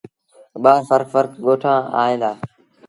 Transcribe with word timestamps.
ٻآر 0.63 0.81
ڦرڪ 0.89 1.05
ڦرڪ 1.13 1.31
ڳوٺآݩ 1.43 1.81
کآݩ 1.91 1.93
ائيٚݩ 2.01 2.19
دآ۔ 2.21 2.31